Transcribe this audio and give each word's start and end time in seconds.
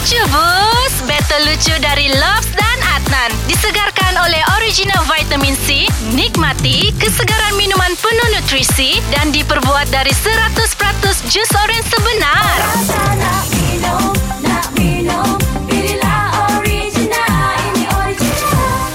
Lucu 0.00 0.16
bus 0.32 1.04
Battle 1.04 1.44
lucu 1.44 1.76
dari 1.76 2.08
Lobs 2.08 2.48
dan 2.56 2.78
Adnan. 2.96 3.36
Disegarkan 3.44 4.16
oleh 4.24 4.40
original 4.56 4.96
vitamin 5.04 5.52
C 5.68 5.92
Nikmati 6.16 6.88
kesegaran 6.96 7.52
minuman 7.60 7.92
penuh 8.00 8.28
nutrisi 8.32 8.96
Dan 9.12 9.28
diperbuat 9.28 9.92
dari 9.92 10.08
100% 10.08 10.56
jus 11.28 11.52
orange 11.52 11.69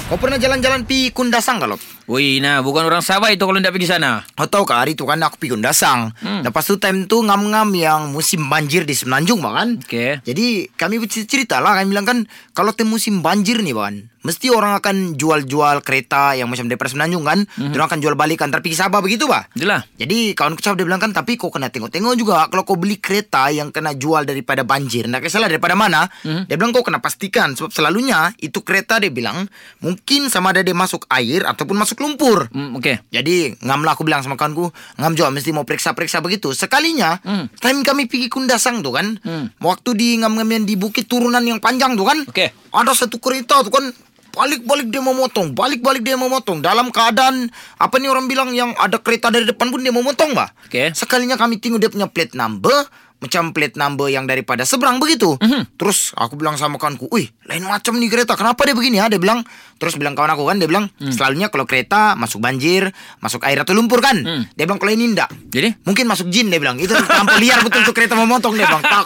Kau 0.05 0.21
pernah 0.21 0.37
jalan-jalan 0.37 0.85
pi 0.85 1.09
Kundasang 1.09 1.57
kalau? 1.57 1.81
Woi, 2.05 2.37
nah 2.37 2.61
bukan 2.61 2.85
orang 2.85 3.01
Sabah 3.01 3.33
itu 3.33 3.41
kalau 3.41 3.57
tidak 3.57 3.73
pergi 3.73 3.89
sana. 3.89 4.21
Kau 4.37 4.45
tahu 4.45 4.61
kah 4.61 4.85
hari 4.85 4.93
tu 4.93 5.09
kan 5.09 5.17
aku 5.25 5.41
pergi 5.41 5.57
Kundasang. 5.57 6.13
Hmm. 6.21 6.45
Lepas 6.45 6.69
tu 6.69 6.77
time 6.77 7.09
tu 7.09 7.25
ngam-ngam 7.25 7.73
yang 7.73 8.13
musim 8.13 8.45
banjir 8.45 8.85
di 8.85 8.93
Semenanjung 8.93 9.41
kan. 9.41 9.81
Okey. 9.81 10.21
Jadi 10.21 10.69
kami 10.77 11.01
cerita 11.09 11.57
lah 11.57 11.81
kami 11.81 11.89
bilang 11.89 12.05
kan 12.05 12.17
kalau 12.53 12.77
tem 12.77 12.85
musim 12.85 13.25
banjir 13.25 13.65
nih 13.65 13.73
kan. 13.73 14.05
Mesti 14.25 14.49
orang 14.49 14.73
akan 14.81 15.17
jual-jual 15.21 15.85
kereta 15.85 16.33
yang 16.37 16.49
macam 16.49 16.69
daripada 16.69 16.93
Semenanjung 16.93 17.25
kan. 17.25 17.41
Hmm. 17.57 17.73
Orang 17.73 17.89
akan 17.89 17.99
jual 18.05 18.13
balik 18.13 18.45
antar 18.45 18.61
pergi 18.61 18.77
Sabah 18.77 19.01
begitu 19.01 19.25
bah. 19.25 19.49
Itulah. 19.57 19.81
Jadi 19.97 20.37
kawan 20.37 20.53
kecap 20.53 20.77
dia 20.77 20.85
bilang 20.85 21.01
kan 21.01 21.09
tapi 21.09 21.41
kau 21.41 21.49
kena 21.49 21.73
tengok-tengok 21.73 22.13
juga 22.13 22.45
kalau 22.53 22.61
kau 22.61 22.77
beli 22.77 23.01
kereta 23.01 23.49
yang 23.49 23.73
kena 23.73 23.97
jual 23.97 24.29
daripada 24.29 24.61
banjir. 24.61 25.09
Nak 25.09 25.25
salah 25.25 25.49
daripada 25.49 25.73
mana? 25.73 26.05
Hmm. 26.21 26.45
Dia 26.45 26.53
bilang 26.53 26.69
kau 26.69 26.85
kena 26.85 27.01
pastikan 27.01 27.57
sebab 27.57 27.73
selalunya 27.73 28.29
itu 28.37 28.61
kereta 28.61 29.01
dia 29.01 29.09
bilang 29.09 29.49
mungkin 29.81 29.95
sama 30.27 30.49
ada 30.49 30.61
dia 30.61 30.71
masuk 30.71 31.09
air 31.09 31.41
ataupun 31.41 31.73
masuk 31.75 31.97
lumpur. 31.97 32.45
Hmm, 32.49 32.77
okey. 32.77 33.01
Jadi 33.09 33.57
ngam 33.59 33.81
lah 33.81 33.93
aku 33.93 34.01
bilang 34.01 34.21
sama 34.21 34.33
kawanku 34.33 34.69
Ngam 34.95 35.13
juga 35.13 35.29
mesti 35.29 35.49
mau 35.49 35.63
periksa-periksa 35.63 36.19
begitu 36.19 36.51
Sekalinya 36.51 37.17
Hmm. 37.19 37.49
Time 37.55 37.81
kami 37.81 38.05
pergi 38.05 38.27
Kundasang 38.27 38.79
tu 38.79 38.89
kan 38.89 39.17
Hmm. 39.17 39.49
Waktu 39.57 39.89
di 39.93 40.07
ngam-ngam 40.15 40.45
yang 40.47 40.63
di 40.63 40.75
bukit 40.75 41.05
turunan 41.05 41.41
yang 41.41 41.57
panjang 41.57 41.93
tu 41.93 42.03
kan 42.03 42.21
Okey. 42.23 42.53
Ada 42.69 42.93
satu 42.95 43.17
kereta 43.17 43.61
tu 43.61 43.69
kan 43.69 43.89
Balik-balik 44.31 44.89
dia 44.89 44.99
mau 44.99 45.15
motong 45.15 45.51
Balik-balik 45.51 46.03
dia 46.03 46.13
mau 46.13 46.27
motong 46.27 46.59
Dalam 46.59 46.91
keadaan 46.91 47.47
Apa 47.75 47.97
ni 47.97 48.05
orang 48.05 48.27
bilang 48.27 48.51
Yang 48.51 48.75
ada 48.75 48.99
kereta 48.99 49.31
dari 49.31 49.47
depan 49.47 49.71
pun 49.71 49.79
dia 49.79 49.89
mau 49.89 50.03
motong 50.03 50.35
bah 50.35 50.51
Okey. 50.67 50.91
Sekalinya 50.91 51.33
kami 51.33 51.55
tengok 51.55 51.79
dia 51.79 51.87
punya 51.87 52.05
plate 52.05 52.35
number 52.35 52.75
macam 53.19 53.55
plate 53.55 53.75
number 53.79 54.07
yang 54.11 54.27
daripada 54.27 54.67
seberang 54.67 54.99
begitu. 54.99 55.35
Mhm. 55.39 55.79
Terus 55.79 56.13
aku 56.13 56.35
bilang 56.37 56.59
sama 56.59 56.77
kawanku, 56.77 57.09
"Wih, 57.09 57.31
lain 57.47 57.63
macam 57.65 57.97
nih 57.97 58.09
kereta. 58.11 58.37
Kenapa 58.37 58.67
dia 58.67 58.75
begini 58.75 58.99
ya?" 59.01 59.07
Dia 59.09 59.17
bilang, 59.17 59.41
terus 59.79 59.95
bilang 59.97 60.13
kawan 60.13 60.35
aku 60.35 60.43
kan, 60.45 60.57
dia 60.59 60.67
bilang, 60.69 60.91
Hmm. 60.99 61.11
"Selalunya 61.11 61.47
kalau 61.49 61.65
kereta 61.65 62.13
masuk 62.13 62.43
banjir, 62.43 62.91
masuk 63.23 63.41
air 63.47 63.59
atau 63.61 63.73
lumpur 63.73 64.03
kan." 64.03 64.19
Hmm. 64.19 64.43
Dia 64.53 64.65
bilang 64.67 64.79
kalau 64.79 64.93
ini 64.93 65.15
enggak. 65.15 65.29
Jadi? 65.49 65.73
Mungkin 65.87 66.05
masuk 66.05 66.27
jin 66.29 66.51
dia 66.51 66.59
bilang. 66.59 66.77
Itu 66.77 66.93
tanpa 67.07 67.39
liar 67.39 67.63
betul 67.63 67.81
tuh 67.87 67.95
kereta 67.95 68.13
memotong 68.15 68.55
dia 68.55 68.67
bilang. 68.67 68.83
Tak 68.83 69.05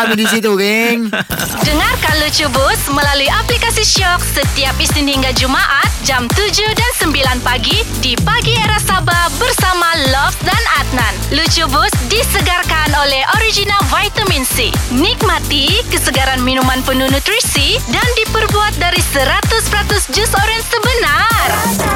kami 0.00 0.14
di 0.16 0.26
situ, 0.26 0.56
geng. 0.56 1.12
Dengarkan 1.60 2.14
Lucu 2.24 2.46
Bus 2.50 2.80
melalui 2.88 3.28
aplikasi 3.28 3.84
Shock 3.84 4.24
setiap 4.24 4.74
Isnin 4.80 5.06
hingga 5.06 5.30
Jumaat 5.36 5.86
jam 6.02 6.24
7 6.32 6.72
dan 6.72 6.90
9 6.96 7.38
pagi 7.44 7.84
di 8.00 8.16
Pagi 8.16 8.56
Era 8.56 8.80
Sabah 8.80 9.28
bersama 9.36 9.92
Lobs 10.08 10.40
dan 10.42 10.62
Adnan. 10.80 11.14
Lucu 11.36 11.68
Bus 11.68 11.92
disegarkan 12.20 12.92
oleh 13.00 13.24
original 13.40 13.80
vitamin 13.88 14.44
C. 14.44 14.68
Nikmati 14.92 15.80
kesegaran 15.88 16.44
minuman 16.44 16.84
penuh 16.84 17.08
nutrisi 17.08 17.80
dan 17.88 18.04
diperbuat 18.20 18.76
dari 18.76 19.00
100% 19.00 20.12
jus 20.12 20.28
orange 20.36 20.68
sebenar. 20.68 21.89